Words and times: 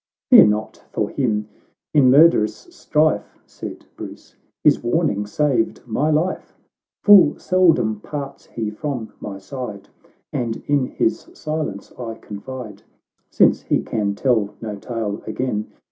"Fear 0.31 0.47
not 0.47 0.83
for 0.91 1.11
him— 1.11 1.47
in 1.93 2.09
murderous 2.09 2.55
strife," 2.55 3.37
Said 3.45 3.85
Bruce," 3.95 4.35
his 4.63 4.81
warning 4.81 5.27
saved 5.27 5.79
my 5.85 6.09
life; 6.09 6.55
Full 7.03 7.37
seldom 7.37 7.99
parts 7.99 8.47
he 8.47 8.71
from 8.71 9.13
my 9.19 9.37
side; 9.37 9.89
And 10.33 10.63
in 10.65 10.87
his 10.87 11.29
silence 11.35 11.93
I 11.99 12.15
confide, 12.15 12.81
Since 13.29 13.61
he 13.61 13.83
can 13.83 14.15
tell 14.15 14.55
no 14.59 14.75
tale 14.77 15.21
again. 15.27 15.67